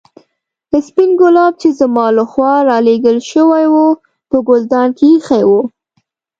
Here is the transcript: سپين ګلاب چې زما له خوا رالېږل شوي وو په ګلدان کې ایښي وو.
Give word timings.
سپين 0.87 1.11
ګلاب 1.21 1.53
چې 1.61 1.69
زما 1.79 2.05
له 2.17 2.23
خوا 2.31 2.53
رالېږل 2.69 3.17
شوي 3.31 3.65
وو 3.73 3.87
په 4.29 4.37
ګلدان 4.47 4.89
کې 4.97 5.05
ایښي 5.13 5.43
وو. 5.49 5.61